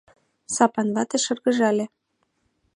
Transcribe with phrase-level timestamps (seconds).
[0.55, 1.85] Сапан вате шыргыжале.